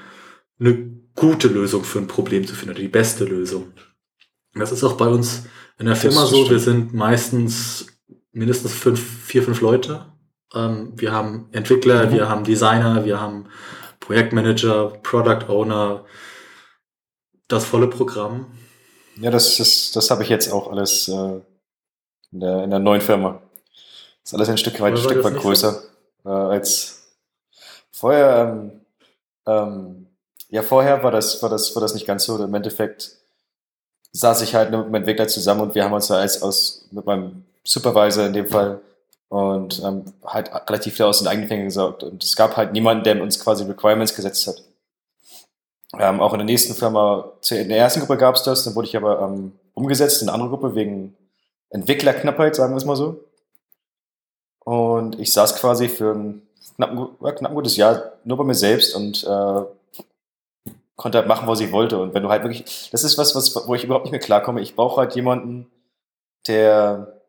[0.60, 3.74] eine gute Lösung für ein Problem zu finden oder die beste Lösung.
[4.54, 5.44] Das ist auch bei uns
[5.78, 6.50] in der Firma so.
[6.50, 7.88] Wir sind meistens
[8.32, 10.06] mindestens fünf, vier, fünf Leute.
[10.54, 12.12] Ähm, wir haben Entwickler, mhm.
[12.12, 13.48] wir haben Designer, wir haben
[14.00, 16.06] Projektmanager, Product Owner,
[17.48, 18.48] das volle Programm.
[19.18, 21.42] Ja, das, das, das habe ich jetzt auch alles äh,
[22.32, 23.42] in, der, in der neuen Firma.
[24.24, 25.84] Das ist alles ein Stück weit, ein Stück weit größer
[26.26, 27.16] äh, als
[27.92, 28.48] vorher.
[28.48, 28.82] Ähm,
[29.46, 30.08] ähm,
[30.50, 32.44] ja, vorher war das, war, das, war das nicht ganz so.
[32.44, 33.19] Im Endeffekt
[34.12, 37.44] saß ich halt mit meinem Entwickler zusammen und wir haben uns als aus mit meinem
[37.64, 38.82] Supervisor in dem Fall
[39.30, 42.04] und ähm, halt relativ viel aus den eigenen Fingern gesaugt.
[42.04, 44.64] Und es gab halt niemanden, der uns quasi Requirements gesetzt hat.
[45.98, 48.88] Ähm, auch in der nächsten Firma, in der ersten Gruppe gab es das, dann wurde
[48.88, 51.16] ich aber ähm, umgesetzt in eine andere Gruppe wegen
[51.70, 53.24] Entwicklerknappheit, sagen wir es mal so.
[54.60, 56.42] Und ich saß quasi für ein
[56.76, 59.62] knapp, knapp ein gutes Jahr nur bei mir selbst und äh,
[61.00, 61.98] konnte halt machen, was ich wollte.
[61.98, 64.60] Und wenn du halt wirklich, das ist was, was wo ich überhaupt nicht mehr klarkomme.
[64.60, 65.72] Ich brauche halt jemanden,
[66.46, 67.22] der,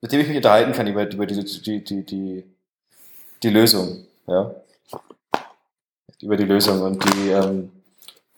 [0.00, 2.44] mit dem ich mich unterhalten kann über, über die, die, die, die,
[3.42, 4.54] die Lösung, ja.
[6.20, 6.82] Über die Lösung.
[6.82, 7.70] Und die, ähm,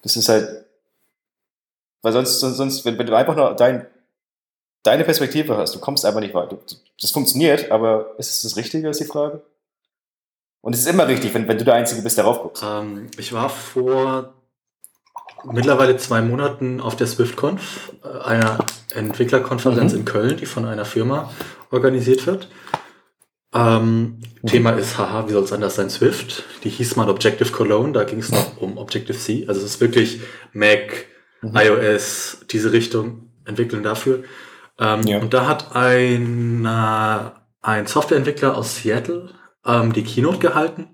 [0.03, 0.67] das ist halt,
[2.03, 3.87] weil sonst, sonst, sonst wenn, wenn du einfach nur dein,
[4.83, 6.59] deine Perspektive hast, du kommst einfach nicht weiter.
[7.01, 9.41] Das funktioniert, aber ist es das Richtige, ist die Frage?
[10.67, 12.65] Und es ist immer richtig, wenn, wenn du der Einzige bist, der rauf guckst.
[12.67, 14.35] Ähm, ich war vor
[15.45, 18.59] mittlerweile zwei Monaten auf der SwiftConf, äh, einer
[18.93, 20.01] Entwicklerkonferenz mhm.
[20.01, 21.31] in Köln, die von einer Firma
[21.71, 22.51] organisiert wird.
[23.55, 24.49] Ähm, mhm.
[24.49, 26.43] Thema ist, haha, wie soll es anders sein, Swift.
[26.65, 29.45] Die hieß mal Objective Cologne, da ging es noch um Objective-C.
[29.47, 30.21] Also es ist wirklich
[30.53, 31.07] Mac,
[31.43, 31.53] mhm.
[31.55, 34.25] iOS, diese Richtung entwickeln dafür.
[34.81, 35.21] Ähm, ja.
[35.21, 37.31] Und da hat ein, äh,
[37.63, 39.31] ein Softwareentwickler aus Seattle
[39.67, 40.89] ähm, die Keynote gehalten.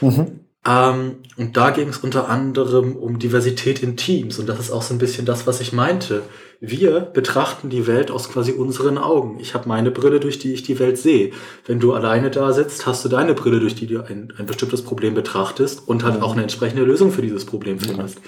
[0.00, 0.40] Mhm.
[0.66, 4.38] Ähm, und da ging es unter anderem um Diversität in Teams.
[4.38, 6.22] Und das ist auch so ein bisschen das, was ich meinte.
[6.60, 9.38] Wir betrachten die Welt aus quasi unseren Augen.
[9.40, 11.32] Ich habe meine Brille, durch die ich die Welt sehe.
[11.66, 14.82] Wenn du alleine da sitzt, hast du deine Brille, durch die du ein, ein bestimmtes
[14.82, 18.18] Problem betrachtest und halt auch eine entsprechende Lösung für dieses Problem findest.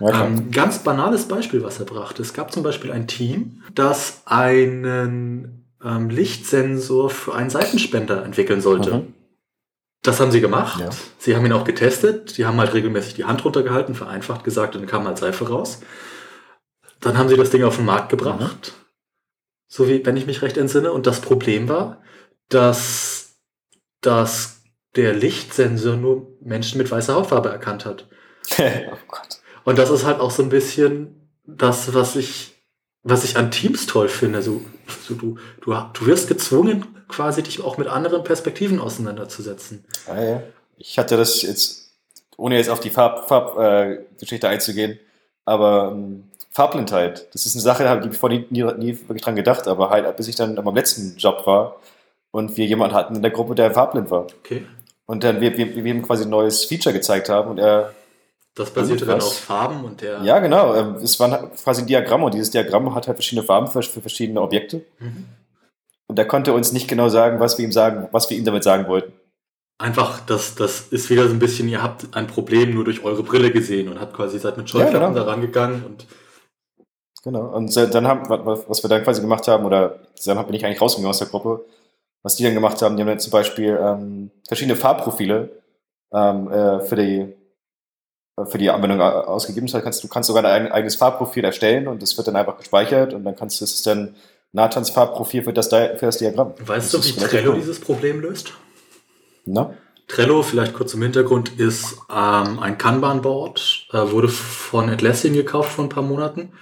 [0.00, 2.22] Ja, ähm, ganz banales Beispiel, was er brachte.
[2.22, 8.94] Es gab zum Beispiel ein Team, das einen ähm, Lichtsensor für einen Seitenspender entwickeln sollte.
[8.94, 9.13] Mhm.
[10.04, 10.78] Das haben sie gemacht.
[10.80, 10.90] Ja.
[11.18, 12.36] Sie haben ihn auch getestet.
[12.36, 15.80] Die haben halt regelmäßig die Hand runtergehalten, vereinfacht gesagt, und dann kam halt Seife raus.
[17.00, 18.74] Dann haben sie das Ding auf den Markt gebracht.
[18.76, 18.84] Mhm.
[19.66, 20.92] So wie, wenn ich mich recht entsinne.
[20.92, 22.02] Und das Problem war,
[22.50, 23.38] dass,
[24.02, 24.62] dass
[24.94, 28.06] der Lichtsensor nur Menschen mit weißer Hautfarbe erkannt hat.
[28.58, 29.40] oh Gott.
[29.64, 32.53] Und das ist halt auch so ein bisschen das, was ich,
[33.04, 34.42] was ich an Teams toll finde.
[34.42, 34.62] So,
[35.06, 39.84] so du, du, du wirst gezwungen, quasi dich auch mit anderen Perspektiven auseinanderzusetzen.
[40.08, 40.42] Ah, ja.
[40.76, 41.92] Ich hatte das jetzt,
[42.36, 44.98] ohne jetzt auf die Farbgeschichte Farb, äh, einzugehen,
[45.44, 49.22] aber ähm, Farbblindheit, das ist eine Sache, da habe ich vorher nie, nie, nie, wirklich
[49.22, 51.76] dran gedacht, aber halt, bis ich dann am letzten Job war
[52.30, 54.26] und wir jemanden hatten in der Gruppe, der farblind war.
[54.40, 54.64] Okay.
[55.06, 57.92] Und dann wir, wir, wir ihm quasi ein neues Feature gezeigt haben und er
[58.54, 60.22] das basierte dann auf Farben und der.
[60.22, 60.74] Ja, genau.
[60.74, 64.00] Ähm, es war quasi ein Diagramm und dieses Diagramm hat halt verschiedene Farben für, für
[64.00, 64.84] verschiedene Objekte.
[65.00, 65.26] Mhm.
[66.06, 68.62] Und er konnte uns nicht genau sagen, was wir ihm sagen, was wir ihm damit
[68.62, 69.12] sagen wollten.
[69.78, 73.24] Einfach, das, das ist wieder so ein bisschen, ihr habt ein Problem nur durch eure
[73.24, 75.24] Brille gesehen und habt quasi seid mit Scheuklappen ja, genau.
[75.24, 76.06] da rangegangen und.
[77.24, 77.56] Genau.
[77.56, 81.08] Und dann haben, was wir dann quasi gemacht haben, oder dann bin ich eigentlich rausgegangen
[81.08, 81.64] aus der Gruppe,
[82.22, 85.62] was die dann gemacht haben, die haben dann zum Beispiel ähm, verschiedene Farbprofile
[86.12, 87.34] ähm, äh, für die
[88.50, 89.66] für die Anwendung ausgegeben.
[89.66, 92.58] Das heißt, kannst, du kannst sogar ein eigenes Farbprofil erstellen und das wird dann einfach
[92.58, 94.16] gespeichert und dann kannst du es dann
[94.52, 96.54] Nathans Farbprofil für das, für das Diagramm.
[96.58, 97.58] Weißt das du, wie Trello cool.
[97.58, 98.52] dieses Problem löst?
[99.46, 99.74] Na?
[100.08, 105.84] Trello, vielleicht kurz im Hintergrund, ist ähm, ein Kanban-Board, äh, wurde von Atlassian gekauft vor
[105.84, 106.52] ein paar Monaten.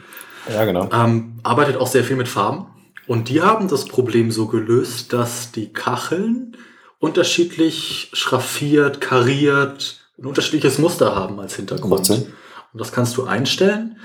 [0.51, 0.89] Ja, genau.
[0.93, 2.67] Ähm, arbeitet auch sehr viel mit Farben.
[3.07, 6.57] Und die haben das Problem so gelöst, dass die Kacheln
[6.99, 12.09] unterschiedlich schraffiert, kariert, ein unterschiedliches Muster haben als Hintergrund.
[12.11, 13.99] Und das kannst du einstellen.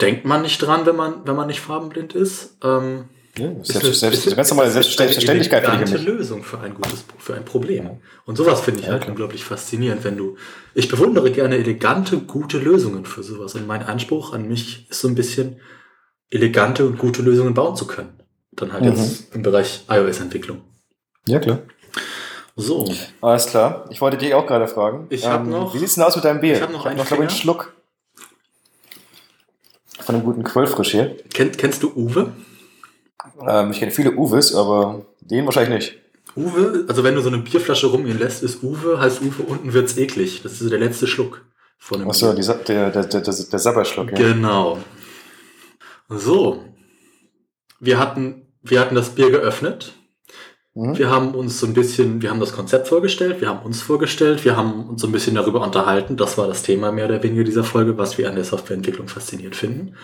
[0.00, 2.56] Denkt man nicht dran, wenn man, wenn man nicht farbenblind ist.
[2.62, 3.04] Ähm,
[3.38, 5.98] Ja, ist ist, eine- selbst, ist- eine ganz normale eine Selbstverständlichkeit für elegante.
[5.98, 7.90] Lösung für ein gutes, für ein Problem.
[8.26, 9.12] Und sowas finde ich Ja, halt klar.
[9.12, 10.36] unglaublich faszinierend, wenn du,
[10.74, 13.54] ich bewundere gerne elegante, gute Lösungen für sowas.
[13.54, 15.56] Und mein Anspruch an mich ist so ein bisschen,
[16.30, 18.20] elegante und gute Lösungen bauen zu können.
[18.52, 18.90] Dann halt Mhm.
[18.90, 20.62] jetzt im Bereich iOS-Entwicklung.
[21.26, 21.60] Ja, klar.
[22.54, 23.86] So, Alles klar.
[23.90, 25.06] Ich wollte dich auch gerade fragen.
[25.10, 26.56] Ich hab noch- Wie sieht's denn aus mit deinem Bier?
[26.56, 27.30] ich hab noch einen noch glaub ich, einen.
[27.30, 27.72] Schluck.
[30.00, 31.16] Von einem guten Quellfrisch hier.
[31.32, 32.32] Kenn, kennst du Uwe?
[33.46, 35.98] Ähm, ich kenne viele Uwes, aber den wahrscheinlich nicht.
[36.36, 39.96] Uwe, also wenn du so eine Bierflasche rumgehen lässt, ist Uwe, heißt Uwe, unten wird's
[39.96, 40.42] eklig.
[40.42, 41.42] Das ist so der letzte Schluck
[41.78, 44.10] von dem Achso, der, der, der, der, der Sabberschluck.
[44.12, 44.16] Ja.
[44.16, 44.78] Genau.
[46.08, 46.64] So.
[47.80, 49.92] Wir hatten, wir hatten das Bier geöffnet.
[50.74, 50.96] Mhm.
[50.96, 54.44] Wir haben uns so ein bisschen, wir haben das Konzept vorgestellt, wir haben uns vorgestellt,
[54.44, 56.16] wir haben uns so ein bisschen darüber unterhalten.
[56.16, 59.56] Das war das Thema mehr oder weniger dieser Folge, was wir an der Softwareentwicklung faszinierend
[59.56, 59.96] finden.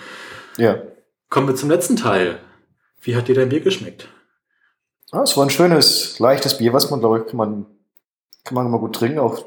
[0.57, 0.83] ja.
[1.31, 2.39] Kommen wir zum letzten Teil.
[3.03, 4.09] Wie hat dir dein Bier geschmeckt?
[5.13, 7.67] Ah, es war ein schönes, leichtes Bier, was man, glaube ich, kann man,
[8.45, 9.39] kann man immer gut trinken, auch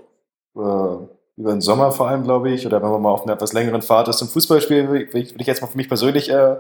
[0.56, 1.06] äh,
[1.38, 3.82] über den Sommer vor allem, glaube ich, oder wenn man mal auf einer etwas längeren
[3.82, 6.58] Fahrt ist zum Fußballspiel, würde ich, würde ich jetzt mal für mich persönlich äh,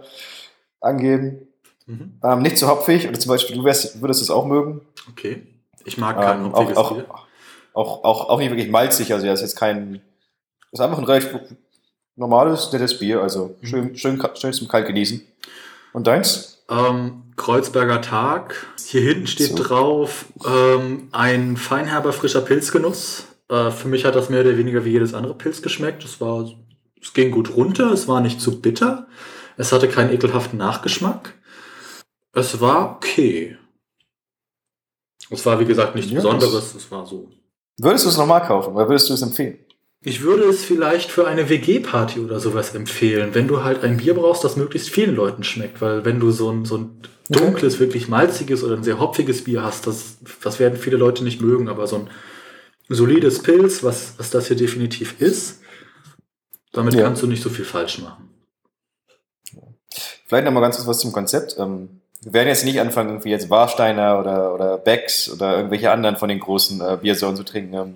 [0.79, 1.47] angeben.
[1.91, 2.19] Mhm.
[2.23, 4.81] Ähm, nicht zu hopfig, oder zum Beispiel, du wärst, würdest es auch mögen.
[5.09, 5.43] Okay.
[5.85, 7.05] Ich mag kein Ähm, auch, hopfiges auch, Bier.
[7.73, 10.01] auch, auch, auch nicht wirklich malzig, also ja, ist jetzt kein,
[10.71, 11.37] ist einfach ein relativ
[12.15, 13.65] normales, nettes Bier, also Mhm.
[13.67, 15.21] schön, schön, ka- schön zum Kalt genießen.
[15.93, 16.63] Und deins?
[16.69, 18.67] Ähm, Kreuzberger Tag.
[18.85, 19.63] Hier hinten steht So.
[19.63, 23.25] drauf ähm, ein feinherber frischer Pilzgenuss.
[23.49, 26.05] Äh, für mich hat das mehr oder weniger wie jedes andere Pilz geschmeckt.
[26.05, 26.49] Es war,
[27.01, 27.91] es ging gut runter.
[27.91, 29.07] Es war nicht zu bitter.
[29.57, 31.33] Es hatte keinen ekelhaften Nachgeschmack.
[32.33, 33.57] Es war okay.
[35.29, 36.75] Es war wie gesagt nichts Ja, Besonderes.
[36.75, 37.29] Es war so.
[37.77, 39.57] Würdest du es nochmal kaufen, oder würdest du es empfehlen?
[40.03, 44.15] Ich würde es vielleicht für eine WG-Party oder sowas empfehlen, wenn du halt ein Bier
[44.15, 45.79] brauchst, das möglichst vielen Leuten schmeckt.
[45.79, 49.61] Weil wenn du so ein, so ein dunkles, wirklich malziges oder ein sehr hopfiges Bier
[49.63, 52.09] hast, das, das werden viele Leute nicht mögen, aber so ein
[52.89, 55.61] solides Pilz, was, was das hier definitiv ist,
[56.73, 57.03] damit Ja.
[57.03, 58.27] kannst du nicht so viel falsch machen.
[60.25, 61.55] Vielleicht nochmal ganz kurz was zum Konzept.
[61.59, 66.17] Ähm, wir werden jetzt nicht anfangen, irgendwie jetzt Warsteiner oder, oder Becks oder irgendwelche anderen
[66.17, 67.73] von den großen äh, Biersorten zu trinken.
[67.73, 67.95] Ähm,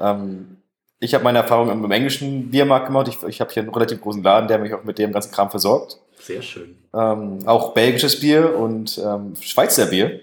[0.00, 0.56] ähm,
[0.98, 3.08] ich habe meine Erfahrung im, im englischen Biermarkt gemacht.
[3.08, 5.50] Ich, ich habe hier einen relativ großen Laden, der mich auch mit dem ganzen Kram
[5.50, 5.98] versorgt.
[6.18, 6.76] Sehr schön.
[6.94, 10.20] Ähm, auch belgisches Bier und ähm, Schweizer Bier.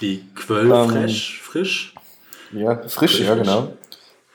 [0.00, 1.94] Die Quöll Ähm, frisch, frisch.
[2.52, 3.72] Ja, frisch, Frisch, ja, genau.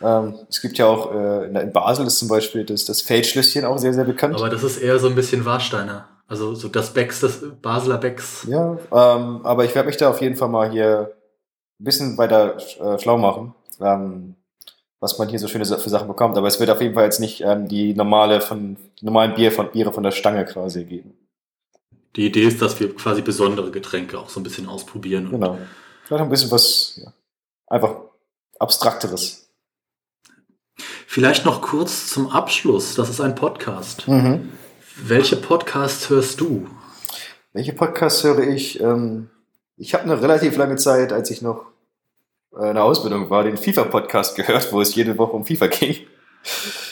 [0.01, 3.65] Ähm, es gibt ja auch, äh, in, in Basel ist zum Beispiel das, das Feldschlösschen
[3.65, 4.35] auch sehr, sehr bekannt.
[4.35, 6.07] Aber das ist eher so ein bisschen Warsteiner.
[6.27, 8.45] Also so das Becks, das Basler Becks.
[8.49, 11.13] Ja, ähm, aber ich werde mich da auf jeden Fall mal hier
[11.79, 14.35] ein bisschen weiter äh, schlau machen, ähm,
[14.99, 16.37] was man hier so schöne für Sachen bekommt.
[16.37, 19.51] Aber es wird auf jeden Fall jetzt nicht ähm, die normale von die normalen Bier
[19.51, 21.17] von Biere von der Stange quasi geben.
[22.17, 25.29] Die Idee ist, dass wir quasi besondere Getränke auch so ein bisschen ausprobieren.
[25.29, 25.57] Genau.
[26.03, 27.13] Vielleicht ein bisschen was ja,
[27.67, 27.95] einfach
[28.59, 29.49] abstrakteres.
[31.05, 32.95] Vielleicht noch kurz zum Abschluss.
[32.95, 34.07] Das ist ein Podcast.
[34.07, 34.49] Mhm.
[35.03, 36.67] Welche Podcasts hörst du?
[37.53, 38.79] Welche Podcasts höre ich?
[38.79, 39.29] Ähm,
[39.77, 41.65] ich habe eine relativ lange Zeit, als ich noch
[42.57, 45.95] äh, in der Ausbildung war, den FIFA-Podcast gehört, wo es jede Woche um FIFA ging.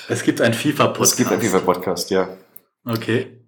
[0.07, 1.11] Es gibt einen FIFA-Podcast.
[1.13, 2.29] Es gibt einen FIFA-Podcast, ja.
[2.85, 3.39] Okay.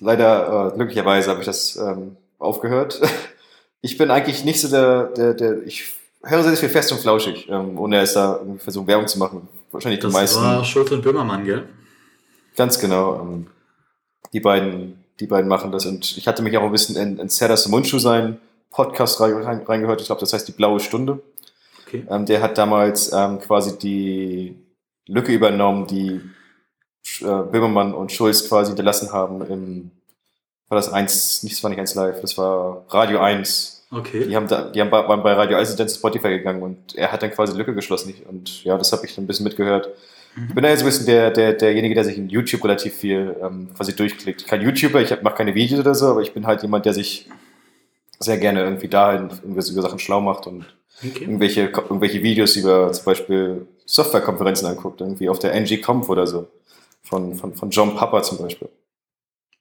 [0.00, 3.00] Leider, äh, glücklicherweise habe ich das ähm, aufgehört.
[3.82, 5.84] Ich bin eigentlich nicht so der, der, der ich
[6.24, 9.46] höre sehr viel fest und flauschig, ähm, ohne es da irgendwie versuchen, Werbung zu machen.
[9.70, 10.40] Wahrscheinlich die Das meisten.
[10.42, 11.68] war Schulz und Böhmermann, gell?
[12.56, 13.20] Ganz genau.
[13.20, 13.46] Ähm,
[14.32, 15.86] die beiden, die beiden machen das.
[15.86, 18.38] Und ich hatte mich auch ein bisschen in, in Serdar Mundschuh sein
[18.70, 20.00] Podcast rein- rein- reingehört.
[20.00, 21.20] Ich glaube, das heißt die blaue Stunde.
[21.86, 22.04] Okay.
[22.10, 24.56] Ähm, der hat damals ähm, quasi die
[25.06, 26.20] Lücke übernommen, die
[27.20, 29.90] äh, Böhmermann und Schulz quasi hinterlassen haben im,
[30.68, 33.86] war das eins, nicht, das war nicht eins live, das war Radio 1.
[33.92, 34.26] Okay.
[34.26, 36.60] Die haben da, die haben bei, waren bei Radio 1 und dann zu Spotify gegangen
[36.60, 38.12] und er hat dann quasi die Lücke geschlossen.
[38.28, 39.88] Und ja, das habe ich dann ein bisschen mitgehört.
[40.36, 43.34] Ich bin da jetzt ein bisschen der, der, derjenige, der sich in YouTube relativ viel
[43.42, 44.46] ähm, quasi durchklickt.
[44.46, 47.28] Kein YouTuber, ich mache keine Videos oder so, aber ich bin halt jemand, der sich
[48.18, 50.66] sehr gerne irgendwie dahin irgendwie über Sachen schlau macht und
[51.02, 51.24] okay.
[51.24, 56.48] irgendwelche, irgendwelche Videos über zum Beispiel Softwarekonferenzen anguckt, irgendwie auf der NG-Conf oder so.
[57.02, 58.68] Von, von, von John Papa zum Beispiel.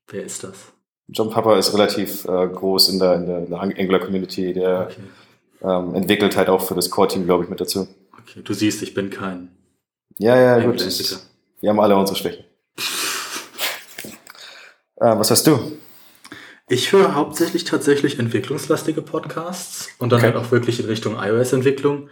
[0.07, 0.73] Wer ist das?
[1.07, 4.53] John Papa ist relativ äh, groß in der, in der, in der Angular-Community.
[4.53, 5.01] Der Okay.
[5.61, 7.87] ähm, entwickelt halt auch für das Core-Team, glaube ich, mit dazu.
[8.19, 8.41] okay.
[8.43, 9.49] Du siehst, ich bin kein
[10.17, 10.65] Ja, ja, gut.
[10.65, 11.17] Angular-Entwickler.
[11.17, 11.29] Das,
[11.61, 12.45] wir haben alle unsere Schwächen.
[14.97, 15.73] Äh, was hast du?
[16.67, 20.27] Ich höre hauptsächlich tatsächlich entwicklungslastige Podcasts und dann Okay.
[20.33, 22.09] halt auch wirklich in Richtung iOS-Entwicklung.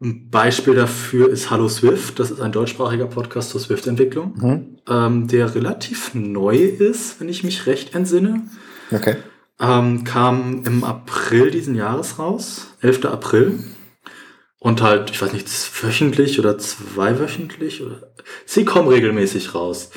[0.00, 2.18] Ein Beispiel dafür ist Hallo Swift.
[2.18, 4.78] Das ist ein deutschsprachiger Podcast zur Swift-Entwicklung, Mhm.
[4.88, 8.42] ähm, der relativ neu ist, wenn ich mich recht entsinne.
[8.90, 9.16] Okay.
[9.60, 13.04] Ähm, kam im April diesen Jahres raus, 11.
[13.12, 13.60] April.
[14.64, 15.48] Und halt, ich weiß nicht,
[15.82, 17.82] wöchentlich oder zweiwöchentlich.
[17.82, 18.12] Oder
[18.46, 19.90] Sie kommen regelmäßig raus.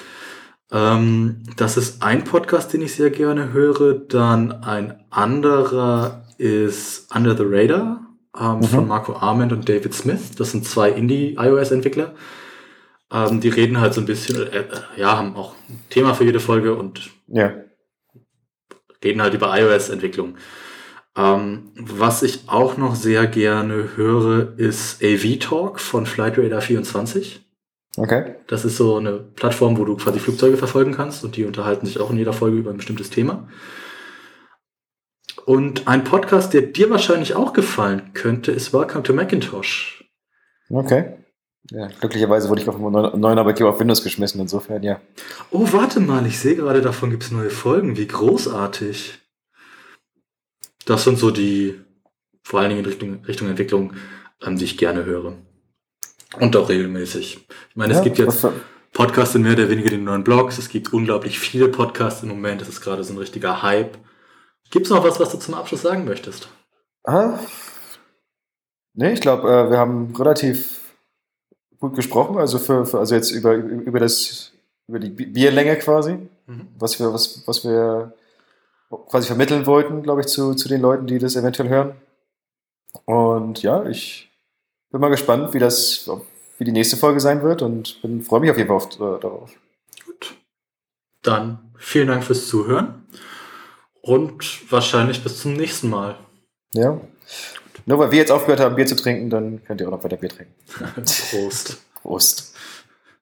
[0.71, 3.93] Ähm, das ist ein Podcast, den ich sehr gerne höre.
[3.93, 8.07] Dann ein anderer ist Under the Radar
[8.39, 8.63] ähm, Mhm.
[8.63, 10.31] von Marco Arment und David Smith.
[10.35, 12.15] Das sind zwei Indie-iOS-Entwickler.
[13.11, 14.65] Ähm, die reden halt so ein bisschen, äh, äh,
[14.97, 17.53] ja, haben auch ein Thema für jede Folge und Ja.
[19.03, 20.37] reden halt über iOS-Entwicklung.
[21.17, 27.41] Ähm, was ich auch noch sehr gerne höre, ist AV Talk von Flightradar 24.
[27.97, 28.35] Okay.
[28.47, 31.99] Das ist so eine Plattform, wo du quasi Flugzeuge verfolgen kannst und die unterhalten sich
[31.99, 33.47] auch in jeder Folge über ein bestimmtes Thema.
[35.45, 40.03] Und ein Podcast, der dir wahrscheinlich auch gefallen könnte, ist Welcome to Macintosh.
[40.69, 41.17] Okay.
[41.71, 44.99] Ja, glücklicherweise wurde ich auf einem neuen Arbeitgeber auf Windows geschmissen, insofern, ja.
[45.51, 47.97] Oh, warte mal, ich sehe gerade, davon gibt es neue Folgen.
[47.97, 49.19] Wie großartig.
[50.85, 51.81] Das sind so die,
[52.43, 53.93] vor allen Dingen in Richtung, Richtung Entwicklung,
[54.41, 55.33] ähm, die ich gerne höre.
[56.39, 57.47] Und auch regelmäßig.
[57.69, 58.45] Ich meine, ja, es gibt jetzt
[58.91, 60.57] Podcasts in mehr oder weniger den neuen Blogs.
[60.57, 62.61] Es gibt unglaublich viele Podcasts im Moment.
[62.61, 63.97] Das ist gerade so ein richtiger Hype.
[64.71, 66.49] Gibt es noch was, was du zum Abschluss sagen möchtest?
[67.03, 67.39] Ah,
[68.93, 70.79] nee, ich glaube, äh, wir haben relativ
[71.79, 74.51] gut gesprochen, also für, für also jetzt über, über das
[74.87, 76.17] über die Bi- Bierlänge quasi,
[76.79, 78.13] was wir was, was wir
[78.89, 81.95] quasi vermitteln wollten, glaube ich, zu, zu den Leuten, die das eventuell hören.
[83.05, 84.31] Und ja, ich
[84.91, 86.09] bin mal gespannt, wie das
[86.57, 89.19] wie die nächste Folge sein wird und bin freue mich auf jeden Fall auf, äh,
[89.19, 89.51] darauf.
[90.05, 90.35] Gut.
[91.21, 93.05] Dann vielen Dank fürs Zuhören
[94.01, 96.17] und wahrscheinlich bis zum nächsten Mal.
[96.73, 96.99] Ja.
[97.85, 100.17] Nur weil wir jetzt aufgehört haben, Bier zu trinken, dann könnt ihr auch noch weiter
[100.17, 100.53] Bier trinken.
[100.95, 101.77] Prost.
[102.01, 102.54] Prost.